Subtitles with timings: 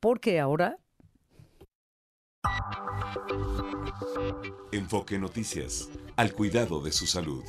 [0.00, 0.78] porque ahora...
[4.72, 7.44] Enfoque Noticias, al cuidado de su salud.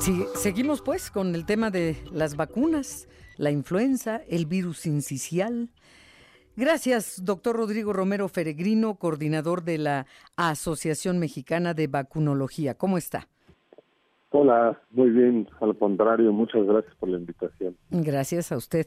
[0.00, 5.70] Sí, seguimos pues con el tema de las vacunas, la influenza, el virus incisial.
[6.56, 12.74] Gracias, doctor Rodrigo Romero Feregrino, coordinador de la Asociación Mexicana de Vacunología.
[12.74, 13.28] ¿Cómo está?
[14.30, 17.76] Hola, muy bien, al contrario, muchas gracias por la invitación.
[17.90, 18.86] Gracias a usted.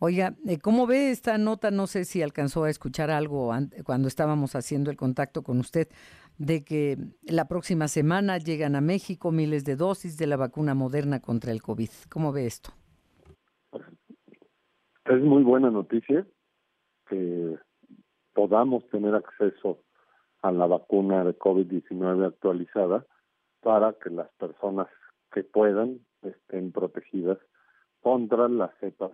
[0.00, 1.70] Oiga, eh, ¿cómo ve esta nota?
[1.70, 3.52] No sé si alcanzó a escuchar algo
[3.84, 5.88] cuando estábamos haciendo el contacto con usted,
[6.38, 11.20] de que la próxima semana llegan a México miles de dosis de la vacuna moderna
[11.20, 11.90] contra el COVID.
[12.10, 12.70] ¿Cómo ve esto?
[15.04, 16.26] Es muy buena noticia
[17.08, 17.58] que
[18.32, 19.78] podamos tener acceso
[20.42, 23.06] a la vacuna de COVID-19 actualizada
[23.60, 24.88] para que las personas
[25.32, 27.38] que puedan estén protegidas
[28.00, 29.12] contra las cepas,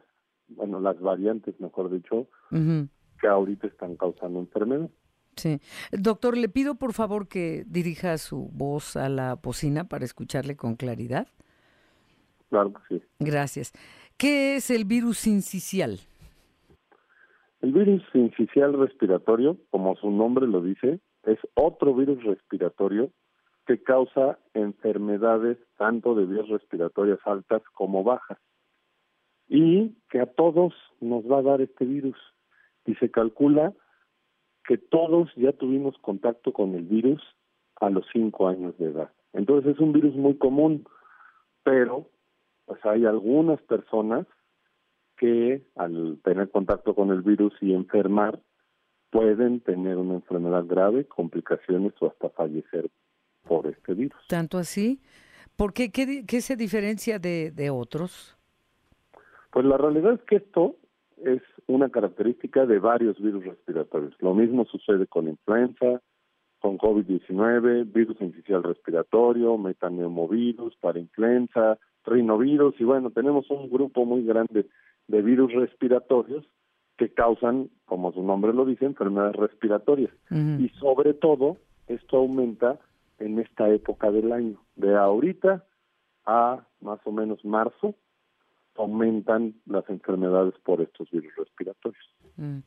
[0.49, 4.89] bueno, las variantes, mejor dicho, que ahorita están causando enfermedad.
[5.37, 5.61] Sí.
[5.93, 10.77] Doctor, le pido por favor que dirija su voz a la bocina para escucharle con
[10.77, 11.29] claridad.
[12.49, 13.03] Claro que sí.
[13.19, 13.73] Gracias.
[14.17, 15.99] ¿Qué es el virus incisial?
[17.61, 23.11] El virus incisial respiratorio, como su nombre lo dice, es otro virus respiratorio
[23.67, 28.39] que causa enfermedades tanto de vías respiratorias altas como bajas.
[29.49, 32.17] Y que a todos nos va a dar este virus.
[32.85, 33.75] Y se calcula
[34.65, 37.23] que todos ya tuvimos contacto con el virus
[37.81, 39.11] a los cinco años de edad.
[39.33, 40.87] Entonces es un virus muy común,
[41.63, 42.09] pero
[42.65, 44.27] pues hay algunas personas
[45.17, 48.41] que al tener contacto con el virus y enfermar
[49.11, 52.91] pueden tener una enfermedad grave, complicaciones o hasta fallecer
[53.47, 54.21] por este virus.
[54.29, 55.01] ¿Tanto así?
[55.57, 55.91] ¿Por qué?
[55.91, 58.37] ¿Qué, se diferencia de, de otros?
[59.51, 60.77] Pues la realidad es que esto
[61.25, 64.15] es una característica de varios virus respiratorios.
[64.21, 66.03] Lo mismo sucede con influenza,
[66.61, 74.67] con COVID-19, virus inicial respiratorio, metaneumovirus, parainfluenza, rinovirus y bueno, tenemos un grupo muy grande
[75.09, 76.45] de virus respiratorios
[76.97, 80.11] que causan, como su nombre lo dice, enfermedades respiratorias.
[80.31, 81.59] Y sobre todo,
[81.89, 82.79] esto aumenta
[83.19, 84.63] en esta época del año.
[84.75, 85.65] De ahorita
[86.27, 87.95] a más o menos marzo,
[88.75, 92.05] aumentan las enfermedades por estos virus respiratorios.
[92.37, 92.59] Mm.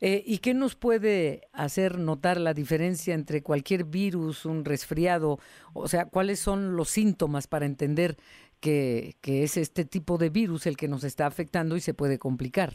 [0.00, 5.38] Eh, ¿Y qué nos puede hacer notar la diferencia entre cualquier virus, un resfriado?
[5.72, 8.16] O sea, ¿cuáles son los síntomas para entender
[8.60, 12.18] que, que es este tipo de virus el que nos está afectando y se puede
[12.18, 12.72] complicar?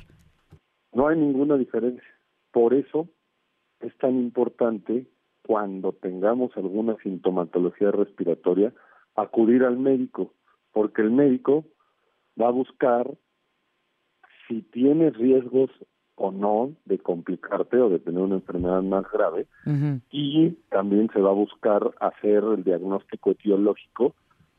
[0.93, 2.07] No hay ninguna diferencia.
[2.51, 3.09] Por eso
[3.81, 5.05] es tan importante
[5.49, 8.71] cuando tengamos alguna sintomatología respiratoria
[9.15, 10.31] acudir al médico,
[10.71, 11.65] porque el médico
[12.39, 13.09] va a buscar
[14.47, 15.71] si tienes riesgos
[16.13, 19.47] o no de complicarte o de tener una enfermedad más grave
[20.11, 24.13] y también se va a buscar hacer el diagnóstico etiológico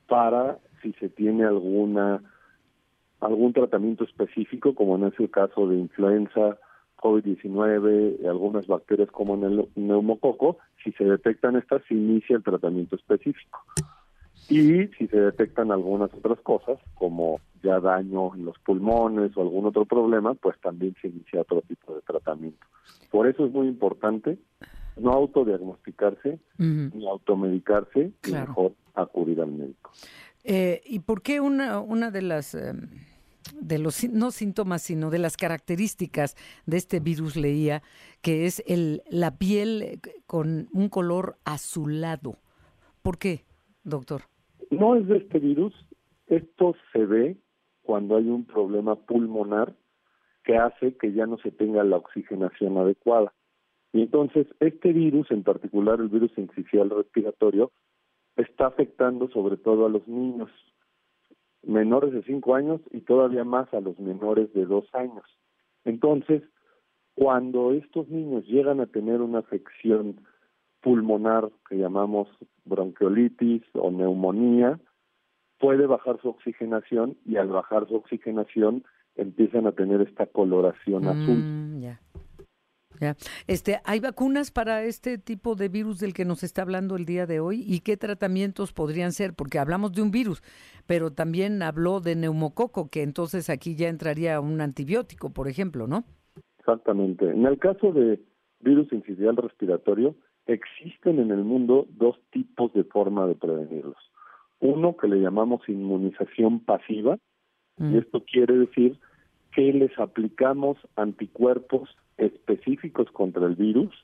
[0.08, 2.20] para si se tiene alguna
[3.20, 6.58] algún tratamiento específico como en ese caso de influenza,
[7.00, 12.96] COVID-19, algunas bacterias como en el neumococo, si se detectan estas se inicia el tratamiento
[12.96, 13.64] específico.
[14.48, 19.66] Y si se detectan algunas otras cosas, como ya daño en los pulmones o algún
[19.66, 22.66] otro problema, pues también se inicia otro tipo de tratamiento.
[23.10, 24.38] Por eso es muy importante
[24.96, 29.90] no autodiagnosticarse ni automedicarse, y mejor acudir al médico.
[30.44, 32.54] Eh, ¿Y por qué una, una de las...
[32.54, 32.88] Em,
[33.60, 36.36] de los no síntomas, sino de las características
[36.66, 37.82] de este virus leía
[38.22, 42.36] que es el la piel con un color azulado.
[43.02, 43.44] ¿Por qué,
[43.82, 44.22] doctor?
[44.70, 45.74] No es de este virus.
[46.26, 47.36] Esto se ve
[47.82, 49.74] cuando hay un problema pulmonar
[50.44, 53.32] que hace que ya no se tenga la oxigenación adecuada.
[53.92, 57.72] Y entonces este virus, en particular el virus incisional respiratorio,
[58.36, 60.50] está afectando sobre todo a los niños
[61.62, 65.24] menores de 5 años y todavía más a los menores de 2 años.
[65.84, 66.42] Entonces,
[67.14, 70.20] cuando estos niños llegan a tener una afección
[70.80, 72.28] pulmonar que llamamos
[72.64, 74.80] bronquiolitis o neumonía,
[75.58, 78.84] puede bajar su oxigenación y al bajar su oxigenación
[79.16, 81.36] empiezan a tener esta coloración azul.
[81.36, 81.82] Mm,
[83.00, 83.16] ya.
[83.46, 87.26] Este, ¿Hay vacunas para este tipo de virus del que nos está hablando el día
[87.26, 87.64] de hoy?
[87.66, 89.34] ¿Y qué tratamientos podrían ser?
[89.34, 90.42] Porque hablamos de un virus,
[90.86, 96.04] pero también habló de neumococo, que entonces aquí ya entraría un antibiótico, por ejemplo, ¿no?
[96.58, 97.30] Exactamente.
[97.30, 98.20] En el caso de
[98.60, 100.14] virus incisional respiratorio,
[100.46, 103.96] existen en el mundo dos tipos de forma de prevenirlos.
[104.60, 107.18] Uno que le llamamos inmunización pasiva,
[107.78, 107.96] y mm.
[107.96, 108.98] esto quiere decir
[109.54, 111.88] que les aplicamos anticuerpos
[112.20, 113.94] específicos contra el virus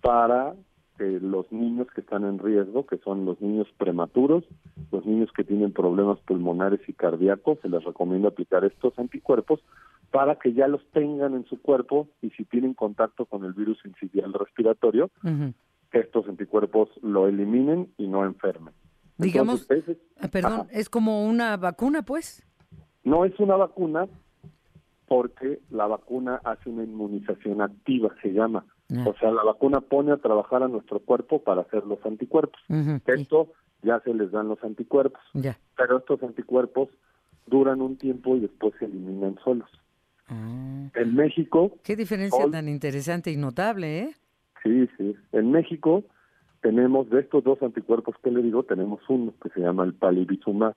[0.00, 0.54] para
[0.98, 4.44] los niños que están en riesgo, que son los niños prematuros,
[4.90, 9.60] los niños que tienen problemas pulmonares y cardíacos, se les recomienda aplicar estos anticuerpos
[10.10, 13.78] para que ya los tengan en su cuerpo y si tienen contacto con el virus
[13.84, 15.10] incidial respiratorio,
[15.92, 18.74] estos anticuerpos lo eliminen y no enfermen.
[19.18, 19.66] Digamos,
[20.20, 22.46] ah, perdón, es como una vacuna, pues.
[23.04, 24.06] No es una vacuna
[25.12, 28.64] porque la vacuna hace una inmunización activa, se llama.
[29.04, 32.58] O sea, la vacuna pone a trabajar a nuestro cuerpo para hacer los anticuerpos.
[33.04, 35.20] Esto ya se les dan los anticuerpos.
[35.34, 36.88] Pero estos anticuerpos
[37.46, 39.68] duran un tiempo y después se eliminan solos.
[40.28, 40.88] Ah.
[40.94, 41.76] En México...
[41.84, 44.14] Qué diferencia tan interesante y notable, ¿eh?
[44.62, 45.14] Sí, sí.
[45.32, 46.04] En México
[46.62, 50.74] tenemos, de estos dos anticuerpos que le digo, tenemos uno que se llama el palivizumab,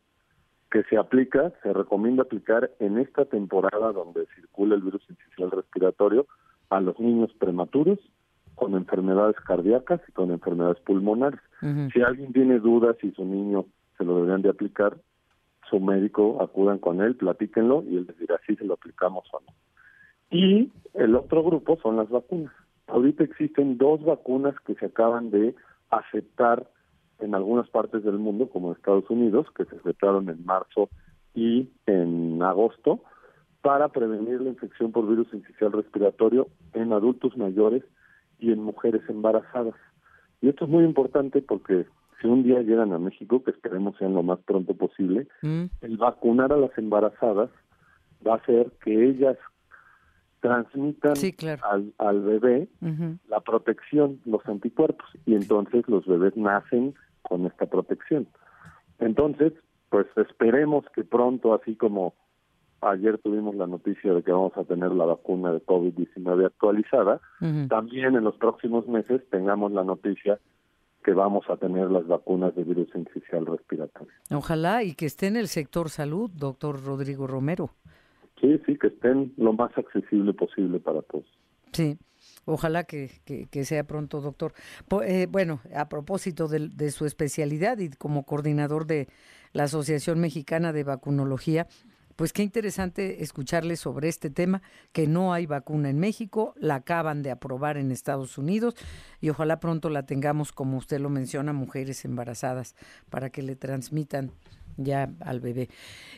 [0.75, 6.27] que se aplica, se recomienda aplicar en esta temporada donde circula el virus incisional respiratorio,
[6.69, 7.97] a los niños prematuros
[8.55, 11.39] con enfermedades cardíacas y con enfermedades pulmonares.
[11.93, 13.63] Si alguien tiene dudas si su niño
[13.97, 14.97] se lo deberían de aplicar,
[15.69, 19.39] su médico acudan con él, platíquenlo y él les dirá si se lo aplicamos o
[19.39, 19.53] no.
[20.29, 22.51] Y el otro grupo son las vacunas.
[22.87, 25.55] Ahorita existen dos vacunas que se acaban de
[25.89, 26.67] aceptar
[27.19, 30.89] en algunas partes del mundo, como en Estados Unidos, que se aceptaron en marzo
[31.33, 33.01] y en agosto,
[33.61, 37.83] para prevenir la infección por virus incisional respiratorio en adultos mayores
[38.39, 39.75] y en mujeres embarazadas.
[40.41, 41.85] Y esto es muy importante porque
[42.21, 45.63] si un día llegan a México, que esperemos sean lo más pronto posible, mm.
[45.81, 47.49] el vacunar a las embarazadas
[48.25, 49.37] va a hacer que ellas
[50.41, 51.13] transmitan
[51.63, 52.67] al, al, bebé
[53.27, 56.93] la protección, los anticuerpos, y entonces los bebés nacen
[57.27, 58.27] con esta protección.
[58.99, 59.53] Entonces,
[59.89, 62.13] pues esperemos que pronto, así como
[62.85, 67.19] Ayer tuvimos la noticia de que vamos a tener la vacuna de COVID-19 actualizada.
[67.67, 70.39] También en los próximos meses tengamos la noticia
[71.03, 74.13] que vamos a tener las vacunas de virus incisional respiratorio.
[74.31, 77.71] Ojalá y que esté en el sector salud, doctor Rodrigo Romero.
[78.39, 81.25] Sí, sí, que estén lo más accesible posible para todos.
[81.71, 81.97] Sí.
[82.45, 83.09] Ojalá que,
[83.49, 84.53] que, sea pronto, doctor.
[85.03, 89.07] Eh, bueno, a propósito de, su especialidad y como coordinador de
[89.51, 91.67] la Asociación Mexicana de Vacunología,
[92.15, 94.61] pues qué interesante escucharles sobre este tema,
[94.93, 98.75] que no hay vacuna en México, la acaban de aprobar en Estados Unidos
[99.19, 102.75] y ojalá pronto la tengamos, como usted lo menciona, mujeres embarazadas,
[103.09, 104.31] para que le transmitan
[104.77, 105.69] ya al bebé.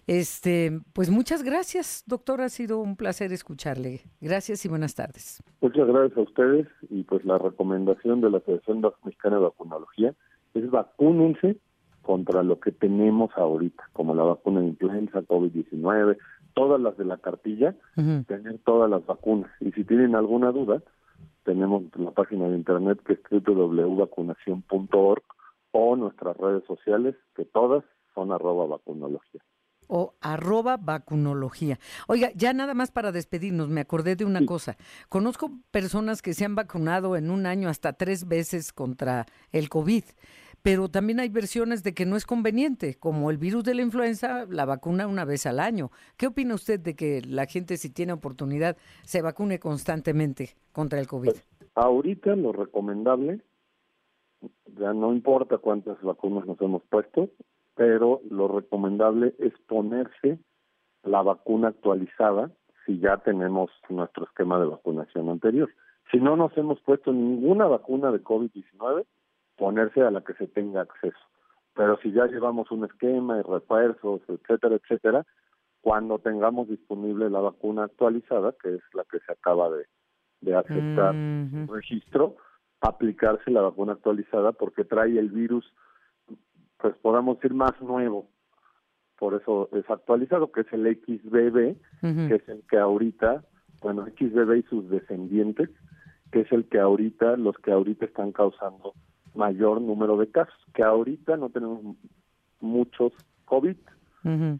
[0.08, 4.02] Este, pues muchas gracias, doctor, ha sido un placer escucharle.
[4.22, 5.44] Gracias y buenas tardes.
[5.62, 10.14] Muchas gracias a ustedes y pues la recomendación de la Asociación Mexicana de Vacunología
[10.54, 11.58] es vacúnense
[12.02, 16.18] contra lo que tenemos ahorita, como la vacuna de influenza, COVID-19,
[16.54, 19.52] todas las de la cartilla, tener todas las vacunas.
[19.60, 20.82] Y si tienen alguna duda,
[21.44, 25.24] tenemos la página de internet que es www.vacunación.org
[25.72, 27.84] o nuestras redes sociales, que todas
[28.18, 29.42] son arroba vacunología.
[29.88, 31.80] O arroba vacunología.
[32.08, 34.76] Oiga, ya nada más para despedirnos, me acordé de una cosa.
[35.08, 40.04] Conozco personas que se han vacunado en un año hasta tres veces contra el COVID
[40.64, 44.46] pero también hay versiones de que no es conveniente, como el virus de la influenza,
[44.50, 45.92] la vacuna una vez al año.
[46.18, 51.08] ¿Qué opina usted de que la gente, si tiene oportunidad, se vacune constantemente contra el
[51.08, 51.30] COVID?
[51.30, 53.40] Pues, ahorita lo recomendable,
[54.78, 57.30] ya no importa cuántas vacunas nos hemos puesto,
[57.78, 60.40] pero lo recomendable es ponerse
[61.04, 62.52] la vacuna actualizada
[62.86, 65.70] si ya tenemos nuestro esquema de vacunación anterior.
[66.12, 69.06] Si no nos hemos puesto ninguna vacuna de COVID-19,
[69.58, 71.18] ponerse a la que se tenga acceso.
[71.76, 75.26] Pero si ya llevamos un esquema y refuerzos, etcétera, etcétera,
[75.82, 79.86] cuando tengamos disponible la vacuna actualizada, que es la que se acaba de,
[80.42, 81.14] de aceptar
[81.70, 82.38] registro,
[82.82, 85.72] aplicarse la vacuna actualizada porque trae el virus,
[86.78, 88.28] pues podamos decir, más nuevo.
[89.18, 91.76] Por eso es actualizado, que es el XBB,
[92.28, 93.44] que es el que ahorita,
[93.82, 95.70] bueno, XBB y sus descendientes,
[96.32, 98.94] que es el que ahorita, los que ahorita están causando
[99.34, 101.82] mayor número de casos, que ahorita no tenemos
[102.60, 103.14] muchos
[103.46, 103.78] COVID,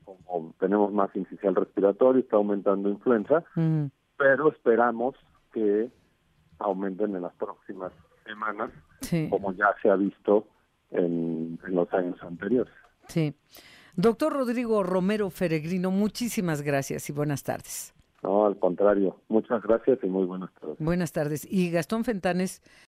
[0.06, 3.44] como tenemos más incisional respiratorio, está aumentando influenza,
[4.18, 5.16] pero esperamos
[5.52, 5.92] que
[6.60, 7.92] aumenten en las próximas
[8.26, 8.72] semanas,
[9.30, 10.48] como ya se ha visto
[10.92, 12.74] en, en los años anteriores.
[13.08, 13.34] Sí.
[13.96, 17.94] Doctor Rodrigo Romero Feregrino, muchísimas gracias y buenas tardes.
[18.24, 20.78] No, al contrario, muchas gracias y muy buenas tardes.
[20.80, 21.48] Buenas tardes.
[21.50, 22.62] Y Gastón Fentanes